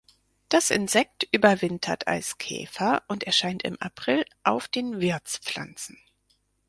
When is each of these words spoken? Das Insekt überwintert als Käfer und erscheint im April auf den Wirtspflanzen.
Das 0.49 0.71
Insekt 0.71 1.27
überwintert 1.31 2.07
als 2.07 2.39
Käfer 2.39 3.03
und 3.07 3.23
erscheint 3.25 3.61
im 3.61 3.79
April 3.79 4.25
auf 4.43 4.67
den 4.67 4.99
Wirtspflanzen. 4.99 5.95